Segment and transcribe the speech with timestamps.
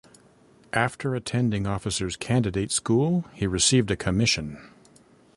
[0.73, 4.57] After attending Officer's Candidate School he received a commission.